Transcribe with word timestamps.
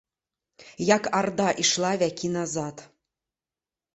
Як 0.95 1.03
арда 1.19 1.49
ішла 1.65 1.91
вякі 2.03 2.27
назад. 2.37 2.75